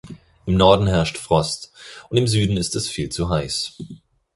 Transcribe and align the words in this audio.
Im 0.47 0.57
Norden 0.57 0.87
herrscht 0.87 1.19
Frost, 1.19 1.71
und 2.09 2.17
im 2.17 2.25
Süden 2.25 2.57
ist 2.57 2.75
es 2.75 2.89
viel 2.89 3.09
zu 3.09 3.29
heiß. 3.29 3.77